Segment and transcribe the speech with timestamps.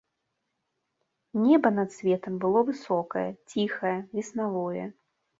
[1.41, 4.87] Неба над светам было высокае, ціхае, веснавое.